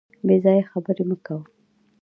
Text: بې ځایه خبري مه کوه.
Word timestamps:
بې 0.25 0.35
ځایه 0.43 0.63
خبري 0.71 1.03
مه 1.09 1.17
کوه. 1.25 1.43